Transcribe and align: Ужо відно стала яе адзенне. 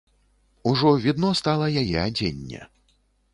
Ужо 0.69 0.93
відно 1.05 1.29
стала 1.41 1.67
яе 1.83 1.99
адзенне. 2.07 2.61